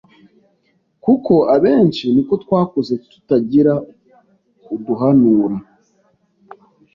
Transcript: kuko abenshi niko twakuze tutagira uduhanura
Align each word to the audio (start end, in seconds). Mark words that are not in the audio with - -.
kuko 1.03 1.33
abenshi 1.55 2.05
niko 2.13 2.33
twakuze 2.43 2.93
tutagira 3.09 3.73
uduhanura 4.75 5.57